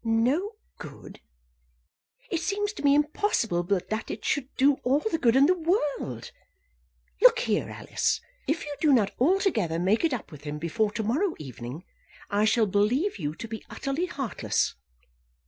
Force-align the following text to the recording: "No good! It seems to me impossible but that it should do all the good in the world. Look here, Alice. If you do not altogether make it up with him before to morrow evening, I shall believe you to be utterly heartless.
"No 0.03 0.53
good! 0.79 1.21
It 2.31 2.41
seems 2.41 2.73
to 2.73 2.81
me 2.81 2.95
impossible 2.95 3.61
but 3.61 3.91
that 3.91 4.09
it 4.09 4.25
should 4.25 4.49
do 4.55 4.77
all 4.83 4.97
the 5.11 5.19
good 5.19 5.35
in 5.35 5.45
the 5.45 5.53
world. 5.53 6.31
Look 7.21 7.37
here, 7.41 7.69
Alice. 7.69 8.19
If 8.47 8.65
you 8.65 8.75
do 8.81 8.93
not 8.93 9.11
altogether 9.19 9.77
make 9.77 10.03
it 10.03 10.11
up 10.11 10.31
with 10.31 10.43
him 10.43 10.57
before 10.57 10.89
to 10.93 11.03
morrow 11.03 11.35
evening, 11.37 11.83
I 12.31 12.45
shall 12.45 12.65
believe 12.65 13.19
you 13.19 13.35
to 13.35 13.47
be 13.47 13.63
utterly 13.69 14.07
heartless. 14.07 14.73